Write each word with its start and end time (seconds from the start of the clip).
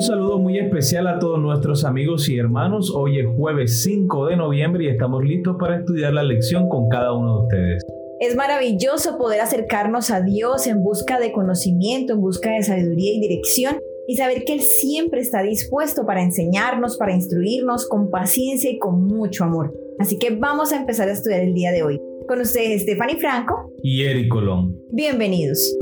Un 0.00 0.06
saludo 0.06 0.38
muy 0.38 0.58
especial 0.58 1.06
a 1.08 1.18
todos 1.18 1.38
nuestros 1.38 1.84
amigos 1.84 2.26
y 2.30 2.38
hermanos. 2.38 2.90
Hoy 2.90 3.18
es 3.18 3.26
jueves 3.36 3.82
5 3.82 4.28
de 4.28 4.36
noviembre 4.36 4.84
y 4.84 4.88
estamos 4.88 5.22
listos 5.22 5.58
para 5.60 5.80
estudiar 5.80 6.14
la 6.14 6.22
lección 6.22 6.70
con 6.70 6.88
cada 6.88 7.12
uno 7.12 7.34
de 7.34 7.42
ustedes. 7.42 7.86
Es 8.18 8.34
maravilloso 8.34 9.18
poder 9.18 9.42
acercarnos 9.42 10.10
a 10.10 10.22
Dios 10.22 10.66
en 10.66 10.82
busca 10.82 11.20
de 11.20 11.32
conocimiento, 11.32 12.14
en 12.14 12.22
busca 12.22 12.50
de 12.50 12.62
sabiduría 12.62 13.12
y 13.12 13.20
dirección 13.20 13.78
y 14.08 14.16
saber 14.16 14.44
que 14.46 14.54
Él 14.54 14.62
siempre 14.62 15.20
está 15.20 15.42
dispuesto 15.42 16.06
para 16.06 16.22
enseñarnos, 16.22 16.96
para 16.96 17.12
instruirnos 17.12 17.86
con 17.86 18.08
paciencia 18.08 18.70
y 18.70 18.78
con 18.78 19.04
mucho 19.04 19.44
amor. 19.44 19.74
Así 19.98 20.18
que 20.18 20.30
vamos 20.30 20.72
a 20.72 20.78
empezar 20.78 21.10
a 21.10 21.12
estudiar 21.12 21.42
el 21.42 21.52
día 21.52 21.72
de 21.72 21.82
hoy. 21.82 22.00
Con 22.26 22.40
ustedes 22.40 22.80
Stephanie 22.84 23.18
Franco 23.18 23.70
y 23.82 24.04
Eric 24.04 24.28
Colón. 24.28 24.80
Bienvenidos. 24.92 25.76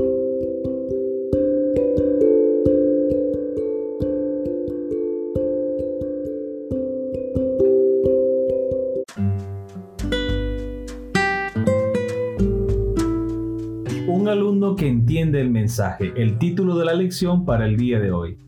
Alumno 14.29 14.77
que 14.77 14.87
entiende 14.87 15.41
el 15.41 15.51
mensaje, 15.51 16.13
el 16.17 16.39
título 16.39 16.77
de 16.77 16.85
la 16.85 16.95
lección 16.95 17.45
para 17.45 17.67
el 17.67 17.77
día 17.77 17.99
de 17.99 18.13
hoy. 18.13 18.39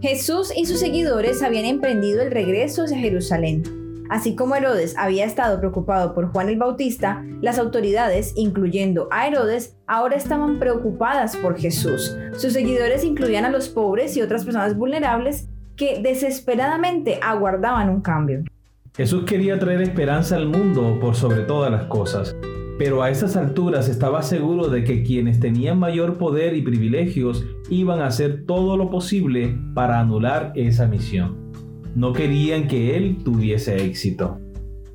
Jesús 0.00 0.52
y 0.56 0.66
sus 0.66 0.80
seguidores 0.80 1.42
habían 1.42 1.64
emprendido 1.64 2.22
el 2.22 2.30
regreso 2.30 2.84
hacia 2.84 2.98
Jerusalén. 2.98 3.62
Así 4.10 4.36
como 4.36 4.54
Herodes 4.54 4.94
había 4.98 5.24
estado 5.24 5.58
preocupado 5.58 6.14
por 6.14 6.28
Juan 6.28 6.48
el 6.48 6.58
Bautista, 6.58 7.24
las 7.40 7.58
autoridades, 7.58 8.34
incluyendo 8.36 9.08
a 9.10 9.26
Herodes, 9.26 9.76
ahora 9.86 10.16
estaban 10.16 10.58
preocupadas 10.58 11.36
por 11.36 11.58
Jesús. 11.58 12.16
Sus 12.36 12.52
seguidores 12.52 13.02
incluían 13.02 13.44
a 13.44 13.50
los 13.50 13.68
pobres 13.68 14.16
y 14.16 14.22
otras 14.22 14.44
personas 14.44 14.76
vulnerables 14.76 15.48
que 15.76 16.00
desesperadamente 16.02 17.18
aguardaban 17.22 17.88
un 17.88 18.02
cambio. 18.02 18.44
Jesús 18.94 19.24
quería 19.24 19.58
traer 19.58 19.82
esperanza 19.82 20.36
al 20.36 20.46
mundo 20.46 20.98
por 21.00 21.16
sobre 21.16 21.42
todas 21.42 21.70
las 21.72 21.84
cosas. 21.86 22.36
Pero 22.78 23.02
a 23.02 23.10
esas 23.10 23.36
alturas 23.36 23.88
estaba 23.88 24.22
seguro 24.22 24.68
de 24.68 24.82
que 24.82 25.02
quienes 25.04 25.38
tenían 25.38 25.78
mayor 25.78 26.18
poder 26.18 26.56
y 26.56 26.62
privilegios 26.62 27.44
iban 27.70 28.00
a 28.00 28.06
hacer 28.06 28.44
todo 28.46 28.76
lo 28.76 28.90
posible 28.90 29.56
para 29.74 30.00
anular 30.00 30.52
esa 30.56 30.88
misión. 30.88 31.52
No 31.94 32.12
querían 32.12 32.66
que 32.66 32.96
él 32.96 33.18
tuviese 33.24 33.84
éxito. 33.84 34.40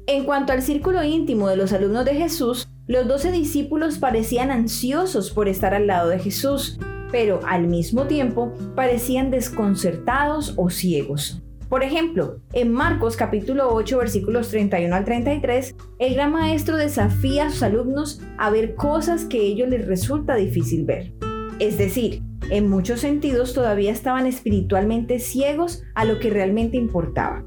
En 0.08 0.26
cuanto 0.26 0.52
al 0.52 0.62
círculo 0.62 1.04
íntimo 1.04 1.48
de 1.48 1.56
los 1.56 1.72
alumnos 1.72 2.04
de 2.04 2.16
Jesús, 2.16 2.68
los 2.88 3.08
doce 3.08 3.32
discípulos 3.32 4.00
parecían 4.00 4.52
ansiosos 4.52 5.32
por 5.32 5.48
estar 5.48 5.74
al 5.74 5.88
lado 5.88 6.10
de 6.10 6.20
Jesús, 6.20 6.80
pero 7.12 7.40
al 7.48 7.68
mismo 7.68 8.06
tiempo 8.06 8.54
parecían 8.76 9.32
desconcertados 9.32 10.56
o 10.58 10.70
ciegos. 10.70 11.42
Por 11.70 11.84
ejemplo, 11.84 12.40
en 12.54 12.74
Marcos 12.74 13.16
capítulo 13.16 13.72
8 13.72 14.00
versículos 14.00 14.50
31 14.50 14.96
al 14.96 15.06
33, 15.06 15.76
el 16.00 16.16
gran 16.16 16.32
maestro 16.32 16.78
desafía 16.78 17.46
a 17.46 17.50
sus 17.52 17.62
alumnos 17.62 18.22
a 18.40 18.50
ver 18.50 18.74
cosas 18.74 19.26
que 19.26 19.40
a 19.40 19.44
ellos 19.44 19.70
les 19.70 19.86
resulta 19.86 20.34
difícil 20.34 20.86
ver. 20.86 21.14
Es 21.60 21.78
decir, 21.78 22.24
en 22.50 22.68
muchos 22.68 23.02
sentidos 23.02 23.54
todavía 23.54 23.92
estaban 23.92 24.26
espiritualmente 24.26 25.20
ciegos 25.20 25.84
a 25.94 26.06
lo 26.06 26.18
que 26.18 26.32
realmente 26.32 26.76
importaba. 26.76 27.44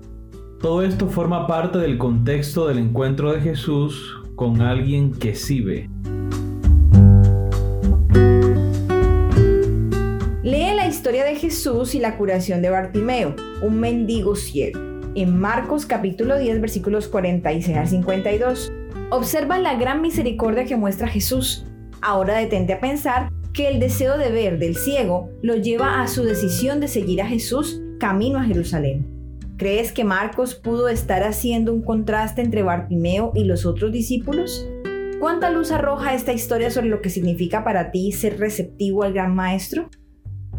Todo 0.60 0.84
esto 0.84 1.08
forma 1.08 1.48
parte 1.48 1.78
del 1.78 1.98
contexto 1.98 2.68
del 2.68 2.78
encuentro 2.78 3.32
de 3.32 3.40
Jesús 3.40 4.22
con 4.36 4.60
alguien 4.60 5.10
que 5.10 5.34
sí 5.34 5.60
ve. 5.62 5.90
Historia 11.12 11.30
de 11.30 11.38
Jesús 11.38 11.94
y 11.94 11.98
la 11.98 12.16
curación 12.16 12.62
de 12.62 12.70
Bartimeo, 12.70 13.36
un 13.60 13.78
mendigo 13.78 14.34
ciego, 14.34 14.80
en 15.14 15.38
Marcos 15.38 15.84
capítulo 15.84 16.38
10 16.38 16.62
versículos 16.62 17.06
46 17.06 17.76
al 17.76 17.86
52. 17.86 18.72
Observa 19.10 19.58
la 19.58 19.74
gran 19.74 20.00
misericordia 20.00 20.64
que 20.64 20.76
muestra 20.76 21.08
Jesús. 21.08 21.66
Ahora 22.00 22.38
detente 22.38 22.72
a 22.72 22.80
pensar 22.80 23.28
que 23.52 23.68
el 23.68 23.78
deseo 23.78 24.16
de 24.16 24.30
ver 24.30 24.58
del 24.58 24.74
ciego 24.74 25.28
lo 25.42 25.56
lleva 25.56 26.00
a 26.00 26.08
su 26.08 26.24
decisión 26.24 26.80
de 26.80 26.88
seguir 26.88 27.20
a 27.20 27.26
Jesús 27.26 27.82
camino 28.00 28.38
a 28.38 28.44
Jerusalén. 28.44 29.06
¿Crees 29.58 29.92
que 29.92 30.04
Marcos 30.04 30.54
pudo 30.54 30.88
estar 30.88 31.24
haciendo 31.24 31.74
un 31.74 31.82
contraste 31.82 32.40
entre 32.40 32.62
Bartimeo 32.62 33.32
y 33.34 33.44
los 33.44 33.66
otros 33.66 33.92
discípulos? 33.92 34.66
¿Cuánta 35.20 35.50
luz 35.50 35.72
arroja 35.72 36.14
esta 36.14 36.32
historia 36.32 36.70
sobre 36.70 36.88
lo 36.88 37.02
que 37.02 37.10
significa 37.10 37.64
para 37.64 37.90
ti 37.90 38.12
ser 38.12 38.38
receptivo 38.38 39.02
al 39.02 39.12
gran 39.12 39.34
maestro? 39.34 39.90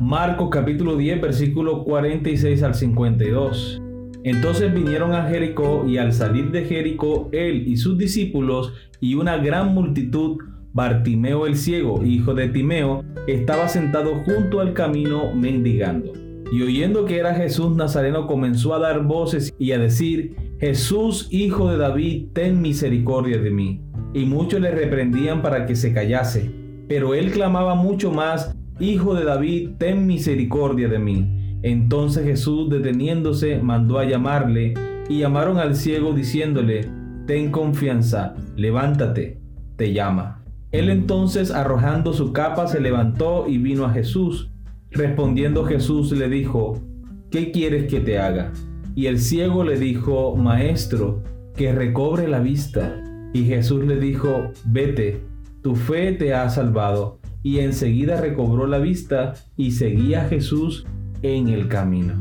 Marcos 0.03 0.49
capítulo 0.51 0.97
10, 0.97 1.21
versículo 1.21 1.85
46 1.85 2.61
al 2.63 2.75
52. 2.75 3.81
Entonces 4.25 4.73
vinieron 4.73 5.13
a 5.13 5.29
Jericó 5.29 5.85
y 5.87 5.97
al 5.97 6.11
salir 6.11 6.51
de 6.51 6.65
Jericó, 6.65 7.29
él 7.31 7.65
y 7.65 7.77
sus 7.77 7.97
discípulos 7.97 8.73
y 8.99 9.15
una 9.15 9.37
gran 9.37 9.73
multitud, 9.73 10.39
Bartimeo 10.73 11.47
el 11.47 11.55
ciego, 11.55 12.03
hijo 12.03 12.33
de 12.33 12.49
Timeo, 12.49 13.05
estaba 13.27 13.69
sentado 13.69 14.15
junto 14.25 14.59
al 14.59 14.73
camino 14.73 15.33
mendigando. 15.33 16.11
Y 16.51 16.61
oyendo 16.63 17.05
que 17.05 17.17
era 17.17 17.33
Jesús 17.33 17.73
Nazareno, 17.73 18.27
comenzó 18.27 18.73
a 18.73 18.79
dar 18.79 19.03
voces 19.03 19.53
y 19.57 19.71
a 19.71 19.77
decir, 19.77 20.35
Jesús, 20.59 21.29
hijo 21.31 21.71
de 21.71 21.77
David, 21.77 22.27
ten 22.33 22.61
misericordia 22.61 23.37
de 23.37 23.51
mí. 23.51 23.81
Y 24.13 24.25
muchos 24.25 24.59
le 24.59 24.71
reprendían 24.71 25.41
para 25.41 25.65
que 25.65 25.77
se 25.77 25.93
callase. 25.93 26.51
Pero 26.89 27.13
él 27.13 27.31
clamaba 27.31 27.75
mucho 27.75 28.11
más, 28.11 28.53
Hijo 28.79 29.13
de 29.13 29.23
David, 29.23 29.71
ten 29.77 30.07
misericordia 30.07 30.87
de 30.87 30.97
mí. 30.97 31.59
Entonces 31.61 32.25
Jesús, 32.25 32.69
deteniéndose, 32.69 33.59
mandó 33.59 33.99
a 33.99 34.05
llamarle, 34.05 34.73
y 35.07 35.19
llamaron 35.19 35.59
al 35.59 35.75
ciego 35.75 36.13
diciéndole, 36.13 36.89
Ten 37.27 37.51
confianza, 37.51 38.35
levántate, 38.55 39.39
te 39.75 39.93
llama. 39.93 40.43
Él 40.71 40.89
entonces, 40.89 41.51
arrojando 41.51 42.13
su 42.13 42.33
capa, 42.33 42.67
se 42.67 42.81
levantó 42.81 43.45
y 43.47 43.59
vino 43.59 43.85
a 43.85 43.91
Jesús. 43.91 44.51
Respondiendo 44.89 45.65
Jesús 45.65 46.11
le 46.11 46.27
dijo, 46.27 46.81
¿qué 47.29 47.51
quieres 47.51 47.85
que 47.85 47.99
te 47.99 48.17
haga? 48.17 48.51
Y 48.95 49.05
el 49.05 49.19
ciego 49.19 49.63
le 49.63 49.77
dijo, 49.77 50.35
Maestro, 50.35 51.23
que 51.55 51.71
recobre 51.71 52.27
la 52.27 52.39
vista. 52.39 53.01
Y 53.33 53.45
Jesús 53.45 53.85
le 53.85 53.97
dijo, 53.99 54.51
Vete, 54.65 55.21
tu 55.61 55.75
fe 55.75 56.11
te 56.11 56.33
ha 56.33 56.49
salvado 56.49 57.19
y 57.43 57.59
enseguida 57.59 58.19
recobró 58.19 58.65
la 58.65 58.79
vista 58.79 59.33
y 59.55 59.71
seguía 59.71 60.23
a 60.23 60.29
Jesús 60.29 60.85
en 61.21 61.49
el 61.49 61.67
camino. 61.67 62.15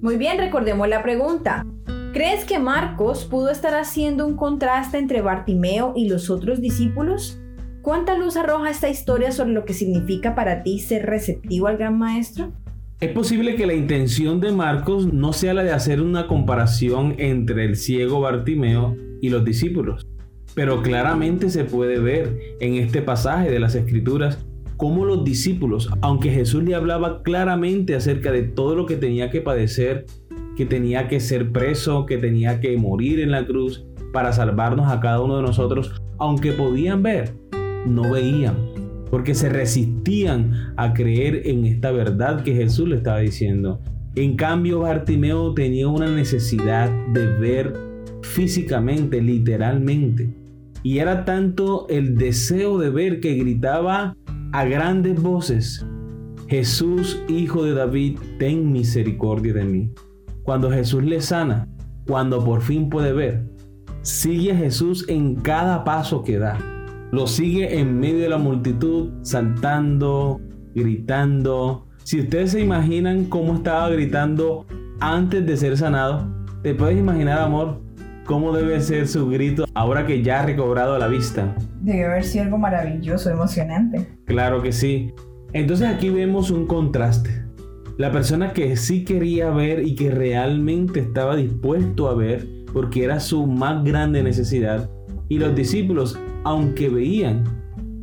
Muy 0.00 0.16
bien, 0.16 0.38
recordemos 0.38 0.88
la 0.88 1.02
pregunta. 1.02 1.64
¿Crees 2.12 2.44
que 2.44 2.58
Marcos 2.58 3.26
pudo 3.26 3.50
estar 3.50 3.74
haciendo 3.74 4.26
un 4.26 4.36
contraste 4.36 4.98
entre 4.98 5.20
Bartimeo 5.20 5.92
y 5.94 6.08
los 6.08 6.30
otros 6.30 6.60
discípulos? 6.60 7.38
¿Cuánta 7.82 8.16
luz 8.16 8.36
arroja 8.36 8.70
esta 8.70 8.88
historia 8.88 9.30
sobre 9.32 9.52
lo 9.52 9.64
que 9.64 9.74
significa 9.74 10.34
para 10.34 10.62
ti 10.62 10.78
ser 10.78 11.04
receptivo 11.06 11.66
al 11.66 11.76
gran 11.76 11.98
maestro? 11.98 12.52
Es 12.98 13.12
posible 13.12 13.56
que 13.56 13.66
la 13.66 13.74
intención 13.74 14.40
de 14.40 14.50
Marcos 14.52 15.12
no 15.12 15.34
sea 15.34 15.52
la 15.52 15.62
de 15.62 15.72
hacer 15.72 16.00
una 16.00 16.26
comparación 16.26 17.14
entre 17.18 17.66
el 17.66 17.76
ciego 17.76 18.20
Bartimeo 18.20 18.96
y 19.20 19.28
los 19.28 19.44
discípulos. 19.44 20.06
Pero 20.54 20.82
claramente 20.82 21.50
se 21.50 21.64
puede 21.64 21.98
ver 21.98 22.38
en 22.60 22.76
este 22.76 23.02
pasaje 23.02 23.50
de 23.50 23.60
las 23.60 23.74
Escrituras 23.74 24.45
cómo 24.76 25.04
los 25.04 25.24
discípulos, 25.24 25.90
aunque 26.02 26.30
Jesús 26.30 26.62
le 26.64 26.74
hablaba 26.74 27.22
claramente 27.22 27.94
acerca 27.94 28.32
de 28.32 28.42
todo 28.42 28.74
lo 28.74 28.86
que 28.86 28.96
tenía 28.96 29.30
que 29.30 29.40
padecer, 29.40 30.06
que 30.56 30.66
tenía 30.66 31.08
que 31.08 31.20
ser 31.20 31.52
preso, 31.52 32.06
que 32.06 32.18
tenía 32.18 32.60
que 32.60 32.76
morir 32.76 33.20
en 33.20 33.30
la 33.30 33.46
cruz 33.46 33.84
para 34.12 34.32
salvarnos 34.32 34.90
a 34.90 35.00
cada 35.00 35.20
uno 35.20 35.36
de 35.36 35.42
nosotros, 35.42 36.00
aunque 36.18 36.52
podían 36.52 37.02
ver, 37.02 37.34
no 37.86 38.10
veían, 38.10 38.56
porque 39.10 39.34
se 39.34 39.48
resistían 39.48 40.72
a 40.76 40.92
creer 40.94 41.42
en 41.46 41.66
esta 41.66 41.90
verdad 41.90 42.42
que 42.42 42.54
Jesús 42.54 42.88
le 42.88 42.96
estaba 42.96 43.18
diciendo. 43.18 43.80
En 44.14 44.36
cambio, 44.36 44.80
Bartimeo 44.80 45.52
tenía 45.52 45.88
una 45.88 46.10
necesidad 46.10 46.90
de 47.12 47.26
ver 47.38 47.74
físicamente, 48.22 49.20
literalmente. 49.20 50.30
Y 50.82 50.98
era 50.98 51.24
tanto 51.24 51.86
el 51.88 52.16
deseo 52.16 52.78
de 52.78 52.90
ver 52.90 53.20
que 53.20 53.34
gritaba 53.34 54.16
a 54.52 54.64
grandes 54.64 55.20
voces, 55.20 55.84
Jesús, 56.48 57.22
hijo 57.28 57.64
de 57.64 57.74
David, 57.74 58.18
ten 58.38 58.70
misericordia 58.72 59.52
de 59.52 59.64
mí. 59.64 59.90
Cuando 60.42 60.70
Jesús 60.70 61.02
le 61.02 61.20
sana, 61.20 61.68
cuando 62.06 62.44
por 62.44 62.62
fin 62.62 62.88
puede 62.88 63.12
ver, 63.12 63.44
sigue 64.02 64.52
a 64.52 64.56
Jesús 64.56 65.04
en 65.08 65.34
cada 65.34 65.82
paso 65.82 66.22
que 66.22 66.38
da. 66.38 66.58
Lo 67.10 67.26
sigue 67.26 67.80
en 67.80 67.98
medio 67.98 68.20
de 68.20 68.28
la 68.28 68.38
multitud, 68.38 69.10
saltando, 69.22 70.40
gritando. 70.74 71.86
Si 72.04 72.20
ustedes 72.20 72.52
se 72.52 72.60
imaginan 72.60 73.24
cómo 73.24 73.54
estaba 73.54 73.88
gritando 73.88 74.66
antes 75.00 75.44
de 75.44 75.56
ser 75.56 75.76
sanado, 75.76 76.28
¿te 76.62 76.74
puedes 76.74 76.98
imaginar, 76.98 77.40
amor, 77.40 77.80
¿Cómo 78.26 78.52
debe 78.52 78.80
ser 78.80 79.06
su 79.06 79.28
grito 79.28 79.66
ahora 79.72 80.04
que 80.04 80.20
ya 80.20 80.40
ha 80.40 80.46
recobrado 80.46 80.98
la 80.98 81.06
vista? 81.06 81.54
Debe 81.80 82.06
haber 82.06 82.24
sido 82.24 82.42
algo 82.42 82.58
maravilloso, 82.58 83.30
emocionante. 83.30 84.04
Claro 84.24 84.60
que 84.62 84.72
sí. 84.72 85.14
Entonces 85.52 85.86
aquí 85.86 86.10
vemos 86.10 86.50
un 86.50 86.66
contraste. 86.66 87.44
La 87.98 88.10
persona 88.10 88.52
que 88.52 88.76
sí 88.76 89.04
quería 89.04 89.50
ver 89.50 89.86
y 89.86 89.94
que 89.94 90.10
realmente 90.10 90.98
estaba 90.98 91.36
dispuesto 91.36 92.08
a 92.08 92.16
ver 92.16 92.48
porque 92.72 93.04
era 93.04 93.20
su 93.20 93.46
más 93.46 93.84
grande 93.84 94.24
necesidad. 94.24 94.90
Y 95.28 95.38
los 95.38 95.54
discípulos, 95.54 96.18
aunque 96.42 96.88
veían, 96.88 97.44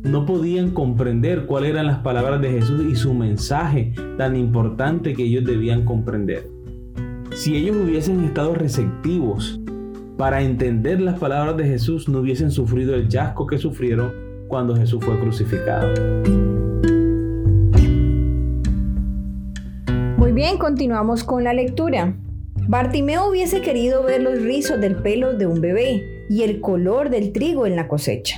no 0.04 0.24
podían 0.24 0.70
comprender 0.70 1.44
cuáles 1.44 1.72
eran 1.72 1.86
las 1.86 1.98
palabras 1.98 2.40
de 2.40 2.50
Jesús 2.50 2.82
y 2.90 2.96
su 2.96 3.12
mensaje 3.12 3.92
tan 4.16 4.36
importante 4.36 5.12
que 5.12 5.24
ellos 5.24 5.44
debían 5.44 5.84
comprender. 5.84 6.48
Si 7.34 7.56
ellos 7.56 7.76
hubiesen 7.76 8.24
estado 8.24 8.54
receptivos 8.54 9.60
para 10.16 10.42
entender 10.42 11.00
las 11.00 11.18
palabras 11.18 11.56
de 11.56 11.64
Jesús, 11.64 12.08
no 12.08 12.20
hubiesen 12.20 12.50
sufrido 12.50 12.94
el 12.94 13.08
chasco 13.08 13.46
que 13.46 13.58
sufrieron 13.58 14.12
cuando 14.48 14.76
Jesús 14.76 15.04
fue 15.04 15.18
crucificado. 15.18 15.92
Muy 20.16 20.32
bien, 20.32 20.58
continuamos 20.58 21.24
con 21.24 21.42
la 21.42 21.52
lectura. 21.52 22.14
Bartimeo 22.68 23.28
hubiese 23.28 23.60
querido 23.60 24.04
ver 24.04 24.22
los 24.22 24.40
rizos 24.40 24.80
del 24.80 24.96
pelo 24.96 25.34
de 25.34 25.46
un 25.46 25.60
bebé 25.60 26.26
y 26.30 26.42
el 26.42 26.60
color 26.60 27.10
del 27.10 27.32
trigo 27.32 27.66
en 27.66 27.76
la 27.76 27.88
cosecha. 27.88 28.36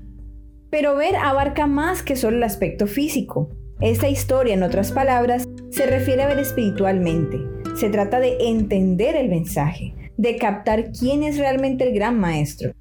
Pero 0.70 0.96
ver 0.96 1.14
abarca 1.16 1.66
más 1.66 2.02
que 2.02 2.16
solo 2.16 2.38
el 2.38 2.42
aspecto 2.42 2.86
físico. 2.86 3.50
Esta 3.80 4.08
historia, 4.08 4.54
en 4.54 4.62
otras 4.62 4.92
palabras, 4.92 5.46
se 5.70 5.86
refiere 5.86 6.22
a 6.22 6.28
ver 6.28 6.38
espiritualmente. 6.38 7.38
Se 7.76 7.90
trata 7.90 8.18
de 8.18 8.36
entender 8.40 9.14
el 9.14 9.28
mensaje, 9.28 9.94
de 10.16 10.36
captar 10.36 10.92
quién 10.92 11.22
es 11.22 11.38
realmente 11.38 11.86
el 11.86 11.94
gran 11.94 12.18
maestro. 12.18 12.72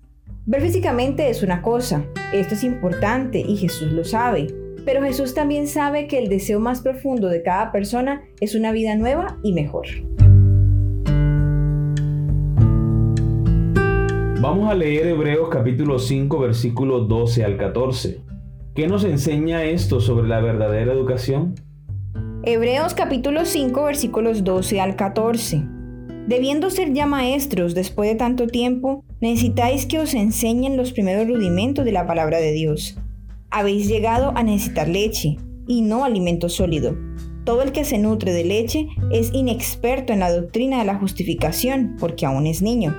Ver 0.45 0.61
físicamente 0.61 1.29
es 1.29 1.43
una 1.43 1.61
cosa, 1.61 2.05
esto 2.33 2.53
es 2.53 2.63
importante 2.63 3.39
y 3.39 3.57
Jesús 3.57 3.91
lo 3.91 4.03
sabe, 4.03 4.47
pero 4.85 5.01
Jesús 5.01 5.33
también 5.33 5.67
sabe 5.67 6.07
que 6.07 6.19
el 6.19 6.29
deseo 6.29 6.59
más 6.59 6.81
profundo 6.81 7.27
de 7.27 7.41
cada 7.41 7.71
persona 7.71 8.21
es 8.39 8.55
una 8.55 8.71
vida 8.71 8.95
nueva 8.95 9.37
y 9.43 9.53
mejor. 9.53 9.87
Vamos 14.39 14.69
a 14.69 14.75
leer 14.75 15.07
Hebreos 15.07 15.49
capítulo 15.49 15.97
5 15.97 16.39
versículos 16.39 17.07
12 17.07 17.43
al 17.43 17.57
14. 17.57 18.21
¿Qué 18.75 18.87
nos 18.87 19.03
enseña 19.03 19.63
esto 19.63 19.99
sobre 19.99 20.27
la 20.27 20.39
verdadera 20.39 20.93
educación? 20.93 21.55
Hebreos 22.43 22.93
capítulo 22.93 23.45
5 23.45 23.83
versículos 23.83 24.43
12 24.43 24.81
al 24.81 24.95
14. 24.95 25.75
Debiendo 26.27 26.72
ser 26.72 26.92
ya 26.92 27.06
maestros 27.06 27.75
después 27.75 28.10
de 28.10 28.16
tanto 28.16 28.48
tiempo, 28.48 29.04
necesitáis 29.22 29.86
que 29.86 30.00
os 30.00 30.16
enseñen 30.16 30.75
los 30.75 30.92
primeros 30.92 31.27
rudimentos 31.27 31.86
de 31.86 31.92
la 31.92 32.07
palabra 32.07 32.39
de 32.39 32.51
Dios. 32.51 32.98
Habéis 33.51 33.88
llegado 33.88 34.33
a 34.36 34.42
necesitar 34.42 34.88
leche 34.88 35.38
y 35.68 35.83
no 35.83 36.04
alimento 36.04 36.50
sólido. 36.50 36.98
Todo 37.44 37.62
el 37.62 37.72
que 37.72 37.86
se 37.86 38.00
nutre 38.00 38.33
de 38.33 38.44
leche 38.44 38.88
es 39.12 39.31
inexperto 39.33 40.13
en 40.13 40.19
la 40.19 40.33
doctrina 40.33 40.80
de 40.80 40.86
la 40.86 40.95
justificación 40.95 41.95
porque 42.00 42.25
aún 42.25 42.48
es 42.48 42.63
niño. 42.63 42.95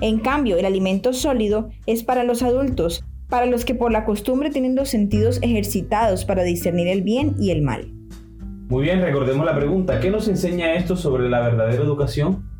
En 0.00 0.20
cambio, 0.20 0.56
el 0.56 0.64
alimento 0.64 1.12
sólido 1.12 1.70
es 1.86 2.04
para 2.04 2.22
los 2.22 2.44
adultos, 2.44 3.04
para 3.28 3.46
los 3.46 3.64
que 3.64 3.74
por 3.74 3.90
la 3.90 4.04
costumbre 4.04 4.50
tienen 4.50 4.76
los 4.76 4.88
sentidos 4.88 5.40
ejercitados 5.42 6.24
para 6.24 6.44
discernir 6.44 6.86
el 6.86 7.02
bien 7.02 7.34
y 7.40 7.50
el 7.50 7.62
mal. 7.62 7.92
Muy 8.68 8.84
bien, 8.84 9.00
recordemos 9.00 9.44
la 9.44 9.56
pregunta. 9.56 9.98
¿Qué 9.98 10.12
nos 10.12 10.28
enseña 10.28 10.74
esto 10.74 10.94
sobre 10.94 11.28
la 11.28 11.40
verdadera 11.40 11.82
educación? 11.82 12.57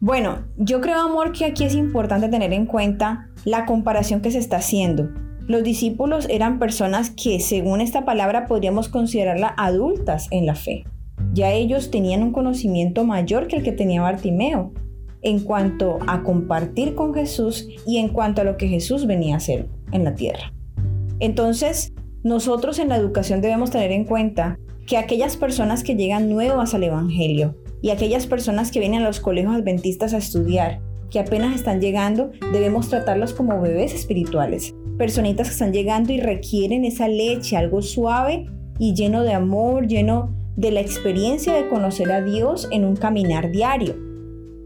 Bueno, 0.00 0.44
yo 0.56 0.80
creo, 0.80 1.00
amor, 1.00 1.32
que 1.32 1.44
aquí 1.44 1.64
es 1.64 1.74
importante 1.74 2.28
tener 2.28 2.52
en 2.52 2.66
cuenta 2.66 3.28
la 3.44 3.64
comparación 3.64 4.20
que 4.20 4.30
se 4.30 4.38
está 4.38 4.56
haciendo. 4.56 5.08
Los 5.46 5.62
discípulos 5.62 6.26
eran 6.30 6.58
personas 6.58 7.10
que, 7.10 7.40
según 7.40 7.80
esta 7.80 8.04
palabra, 8.04 8.46
podríamos 8.46 8.88
considerarla 8.88 9.54
adultas 9.56 10.28
en 10.30 10.46
la 10.46 10.54
fe. 10.54 10.84
Ya 11.32 11.52
ellos 11.52 11.90
tenían 11.90 12.22
un 12.22 12.32
conocimiento 12.32 13.04
mayor 13.04 13.46
que 13.46 13.56
el 13.56 13.62
que 13.62 13.72
tenía 13.72 14.02
Bartimeo, 14.02 14.72
en 15.22 15.40
cuanto 15.40 15.98
a 16.06 16.22
compartir 16.22 16.94
con 16.94 17.14
Jesús 17.14 17.66
y 17.86 17.98
en 17.98 18.08
cuanto 18.08 18.42
a 18.42 18.44
lo 18.44 18.56
que 18.56 18.68
Jesús 18.68 19.06
venía 19.06 19.34
a 19.34 19.38
hacer 19.38 19.68
en 19.92 20.04
la 20.04 20.14
tierra. 20.14 20.52
Entonces, 21.18 21.92
nosotros 22.22 22.78
en 22.78 22.88
la 22.88 22.96
educación 22.96 23.40
debemos 23.40 23.70
tener 23.70 23.90
en 23.92 24.04
cuenta 24.04 24.58
que 24.86 24.98
aquellas 24.98 25.36
personas 25.36 25.82
que 25.82 25.94
llegan 25.94 26.28
nuevas 26.28 26.74
al 26.74 26.84
Evangelio 26.84 27.56
y 27.84 27.90
aquellas 27.90 28.26
personas 28.26 28.70
que 28.70 28.80
vienen 28.80 29.02
a 29.02 29.06
los 29.06 29.20
colegios 29.20 29.54
adventistas 29.54 30.14
a 30.14 30.16
estudiar, 30.16 30.80
que 31.10 31.18
apenas 31.18 31.54
están 31.54 31.82
llegando, 31.82 32.30
debemos 32.50 32.88
tratarlos 32.88 33.34
como 33.34 33.60
bebés 33.60 33.92
espirituales. 33.92 34.74
Personitas 34.96 35.48
que 35.48 35.52
están 35.52 35.74
llegando 35.74 36.10
y 36.10 36.18
requieren 36.18 36.86
esa 36.86 37.08
leche, 37.08 37.58
algo 37.58 37.82
suave 37.82 38.46
y 38.78 38.94
lleno 38.94 39.22
de 39.22 39.34
amor, 39.34 39.86
lleno 39.86 40.34
de 40.56 40.70
la 40.70 40.80
experiencia 40.80 41.52
de 41.52 41.68
conocer 41.68 42.10
a 42.10 42.22
Dios 42.22 42.70
en 42.72 42.86
un 42.86 42.96
caminar 42.96 43.50
diario. 43.50 43.96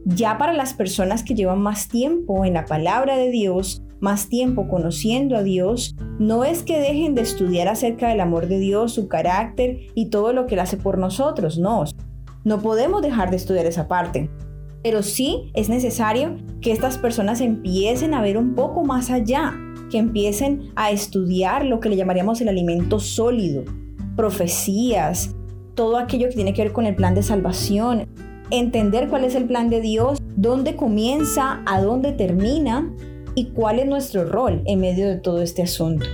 Ya 0.04 0.38
para 0.38 0.52
las 0.52 0.74
personas 0.74 1.24
que 1.24 1.34
llevan 1.34 1.60
más 1.60 1.88
tiempo 1.88 2.44
en 2.44 2.54
la 2.54 2.66
palabra 2.66 3.16
de 3.16 3.32
Dios, 3.32 3.82
más 3.98 4.28
tiempo 4.28 4.68
conociendo 4.68 5.36
a 5.36 5.42
Dios, 5.42 5.96
no 6.20 6.44
es 6.44 6.62
que 6.62 6.78
dejen 6.78 7.16
de 7.16 7.22
estudiar 7.22 7.66
acerca 7.66 8.10
del 8.10 8.20
amor 8.20 8.46
de 8.46 8.60
Dios, 8.60 8.92
su 8.92 9.08
carácter 9.08 9.80
y 9.96 10.08
todo 10.08 10.32
lo 10.32 10.46
que 10.46 10.54
Él 10.54 10.60
hace 10.60 10.76
por 10.76 10.98
nosotros, 10.98 11.58
no. 11.58 11.82
No 12.48 12.62
podemos 12.62 13.02
dejar 13.02 13.28
de 13.28 13.36
estudiar 13.36 13.66
esa 13.66 13.88
parte. 13.88 14.30
Pero 14.82 15.02
sí 15.02 15.50
es 15.52 15.68
necesario 15.68 16.38
que 16.62 16.72
estas 16.72 16.96
personas 16.96 17.42
empiecen 17.42 18.14
a 18.14 18.22
ver 18.22 18.38
un 18.38 18.54
poco 18.54 18.86
más 18.86 19.10
allá, 19.10 19.52
que 19.90 19.98
empiecen 19.98 20.70
a 20.74 20.90
estudiar 20.90 21.66
lo 21.66 21.78
que 21.78 21.90
le 21.90 21.96
llamaríamos 21.96 22.40
el 22.40 22.48
alimento 22.48 23.00
sólido, 23.00 23.64
profecías, 24.16 25.36
todo 25.74 25.98
aquello 25.98 26.30
que 26.30 26.36
tiene 26.36 26.54
que 26.54 26.62
ver 26.62 26.72
con 26.72 26.86
el 26.86 26.96
plan 26.96 27.14
de 27.14 27.22
salvación, 27.22 28.06
entender 28.50 29.08
cuál 29.08 29.24
es 29.24 29.34
el 29.34 29.44
plan 29.44 29.68
de 29.68 29.82
Dios, 29.82 30.18
dónde 30.34 30.74
comienza, 30.74 31.60
a 31.66 31.82
dónde 31.82 32.12
termina 32.12 32.90
y 33.34 33.50
cuál 33.50 33.78
es 33.78 33.86
nuestro 33.86 34.24
rol 34.24 34.62
en 34.64 34.80
medio 34.80 35.06
de 35.06 35.16
todo 35.16 35.42
este 35.42 35.60
asunto. 35.60 36.06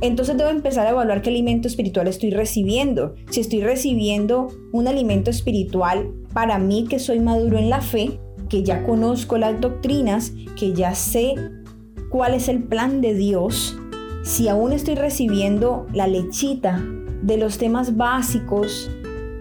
Entonces 0.00 0.36
debo 0.36 0.50
empezar 0.50 0.86
a 0.86 0.90
evaluar 0.90 1.22
qué 1.22 1.30
alimento 1.30 1.66
espiritual 1.66 2.06
estoy 2.06 2.30
recibiendo. 2.30 3.14
Si 3.30 3.40
estoy 3.40 3.62
recibiendo 3.62 4.48
un 4.72 4.86
alimento 4.86 5.30
espiritual 5.30 6.12
para 6.32 6.58
mí 6.58 6.86
que 6.88 6.98
soy 6.98 7.18
maduro 7.20 7.58
en 7.58 7.68
la 7.68 7.80
fe, 7.80 8.20
que 8.48 8.62
ya 8.62 8.84
conozco 8.84 9.38
las 9.38 9.60
doctrinas, 9.60 10.32
que 10.56 10.72
ya 10.72 10.94
sé 10.94 11.34
cuál 12.10 12.34
es 12.34 12.48
el 12.48 12.62
plan 12.62 13.00
de 13.00 13.14
Dios, 13.14 13.76
si 14.22 14.48
aún 14.48 14.72
estoy 14.72 14.94
recibiendo 14.94 15.86
la 15.92 16.06
lechita 16.06 16.82
de 17.22 17.36
los 17.36 17.58
temas 17.58 17.96
básicos 17.96 18.90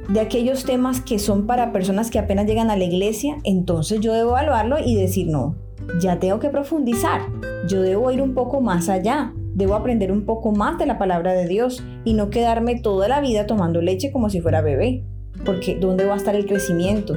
de 0.09 0.21
aquellos 0.21 0.63
temas 0.63 1.01
que 1.01 1.19
son 1.19 1.45
para 1.45 1.71
personas 1.71 2.09
que 2.09 2.19
apenas 2.19 2.47
llegan 2.47 2.71
a 2.71 2.77
la 2.77 2.85
iglesia, 2.85 3.37
entonces 3.43 3.99
yo 3.99 4.13
debo 4.13 4.31
evaluarlo 4.31 4.77
y 4.83 4.95
decir, 4.95 5.27
no, 5.27 5.55
ya 6.01 6.19
tengo 6.19 6.39
que 6.39 6.49
profundizar, 6.49 7.21
yo 7.67 7.81
debo 7.81 8.11
ir 8.11 8.21
un 8.21 8.33
poco 8.33 8.61
más 8.61 8.87
allá, 8.89 9.33
debo 9.57 9.73
aprender 9.73 10.11
un 10.11 10.23
poco 10.23 10.51
más 10.51 10.77
de 10.77 10.85
la 10.85 10.99
palabra 10.99 11.33
de 11.33 11.47
Dios 11.47 11.83
y 12.05 12.13
no 12.13 12.29
quedarme 12.29 12.79
toda 12.79 13.07
la 13.07 13.21
vida 13.21 13.47
tomando 13.47 13.81
leche 13.81 14.11
como 14.11 14.29
si 14.29 14.39
fuera 14.39 14.61
bebé, 14.61 15.03
porque 15.45 15.75
¿dónde 15.75 16.05
va 16.05 16.13
a 16.13 16.17
estar 16.17 16.35
el 16.35 16.45
crecimiento? 16.45 17.15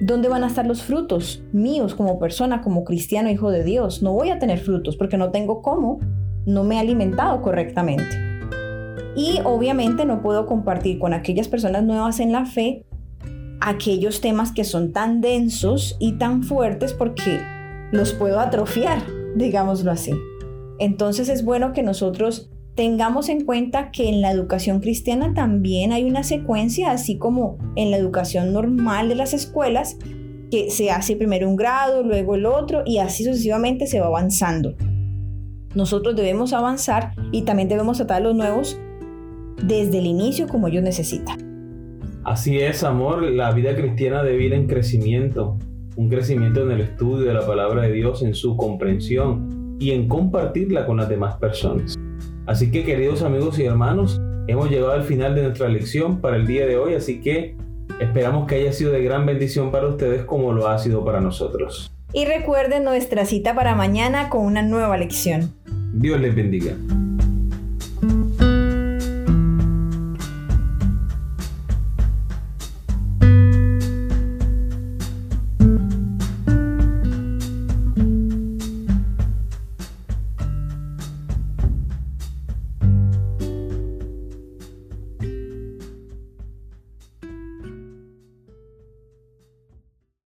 ¿Dónde 0.00 0.28
van 0.28 0.44
a 0.44 0.46
estar 0.46 0.64
los 0.64 0.84
frutos 0.84 1.42
míos 1.52 1.96
como 1.96 2.20
persona, 2.20 2.62
como 2.62 2.84
cristiano, 2.84 3.30
hijo 3.30 3.50
de 3.50 3.64
Dios? 3.64 4.00
No 4.00 4.12
voy 4.12 4.30
a 4.30 4.38
tener 4.38 4.60
frutos 4.60 4.96
porque 4.96 5.16
no 5.16 5.32
tengo 5.32 5.60
cómo, 5.60 5.98
no 6.46 6.62
me 6.62 6.76
he 6.76 6.78
alimentado 6.78 7.42
correctamente. 7.42 8.16
Y 9.16 9.40
obviamente 9.44 10.04
no 10.04 10.22
puedo 10.22 10.46
compartir 10.46 11.00
con 11.00 11.12
aquellas 11.12 11.48
personas 11.48 11.82
nuevas 11.82 12.20
en 12.20 12.30
la 12.30 12.46
fe 12.46 12.86
aquellos 13.60 14.20
temas 14.20 14.52
que 14.52 14.62
son 14.62 14.92
tan 14.92 15.20
densos 15.20 15.96
y 15.98 16.12
tan 16.12 16.44
fuertes 16.44 16.94
porque 16.94 17.40
los 17.90 18.12
puedo 18.12 18.38
atrofiar, 18.38 19.02
digámoslo 19.34 19.90
así. 19.90 20.12
Entonces 20.80 21.28
es 21.28 21.44
bueno 21.44 21.72
que 21.74 21.82
nosotros 21.82 22.50
tengamos 22.74 23.28
en 23.28 23.44
cuenta 23.44 23.90
que 23.90 24.08
en 24.08 24.22
la 24.22 24.32
educación 24.32 24.80
cristiana 24.80 25.34
también 25.34 25.92
hay 25.92 26.04
una 26.04 26.22
secuencia, 26.22 26.90
así 26.90 27.18
como 27.18 27.58
en 27.76 27.90
la 27.90 27.98
educación 27.98 28.54
normal 28.54 29.10
de 29.10 29.14
las 29.14 29.34
escuelas, 29.34 29.98
que 30.50 30.70
se 30.70 30.90
hace 30.90 31.16
primero 31.16 31.48
un 31.48 31.56
grado, 31.56 32.02
luego 32.02 32.34
el 32.34 32.46
otro 32.46 32.82
y 32.86 32.96
así 32.96 33.24
sucesivamente 33.24 33.86
se 33.86 34.00
va 34.00 34.06
avanzando. 34.06 34.74
Nosotros 35.74 36.16
debemos 36.16 36.54
avanzar 36.54 37.12
y 37.30 37.42
también 37.42 37.68
debemos 37.68 37.98
tratar 37.98 38.16
a 38.16 38.24
los 38.24 38.34
nuevos 38.34 38.80
desde 39.62 39.98
el 39.98 40.06
inicio 40.06 40.48
como 40.48 40.68
ellos 40.68 40.82
necesitan. 40.82 41.38
Así 42.24 42.58
es, 42.58 42.82
amor, 42.84 43.22
la 43.22 43.52
vida 43.52 43.76
cristiana 43.76 44.22
debe 44.22 44.44
ir 44.44 44.54
en 44.54 44.66
crecimiento, 44.66 45.58
un 45.96 46.08
crecimiento 46.08 46.62
en 46.62 46.70
el 46.70 46.80
estudio 46.80 47.26
de 47.26 47.34
la 47.34 47.46
palabra 47.46 47.82
de 47.82 47.92
Dios, 47.92 48.22
en 48.22 48.34
su 48.34 48.56
comprensión 48.56 49.59
y 49.80 49.90
en 49.90 50.06
compartirla 50.06 50.86
con 50.86 50.98
las 50.98 51.08
demás 51.08 51.34
personas. 51.36 51.98
Así 52.46 52.70
que 52.70 52.84
queridos 52.84 53.22
amigos 53.22 53.58
y 53.58 53.64
hermanos, 53.64 54.20
hemos 54.46 54.70
llegado 54.70 54.92
al 54.92 55.02
final 55.02 55.34
de 55.34 55.42
nuestra 55.42 55.68
lección 55.68 56.20
para 56.20 56.36
el 56.36 56.46
día 56.46 56.66
de 56.66 56.76
hoy, 56.76 56.94
así 56.94 57.20
que 57.20 57.56
esperamos 57.98 58.46
que 58.46 58.56
haya 58.56 58.72
sido 58.72 58.92
de 58.92 59.02
gran 59.02 59.26
bendición 59.26 59.72
para 59.72 59.88
ustedes 59.88 60.22
como 60.24 60.52
lo 60.52 60.68
ha 60.68 60.78
sido 60.78 61.04
para 61.04 61.20
nosotros. 61.20 61.90
Y 62.12 62.26
recuerden 62.26 62.84
nuestra 62.84 63.24
cita 63.24 63.54
para 63.54 63.74
mañana 63.74 64.28
con 64.28 64.44
una 64.44 64.62
nueva 64.62 64.96
lección. 64.98 65.54
Dios 65.94 66.20
les 66.20 66.34
bendiga. 66.34 66.74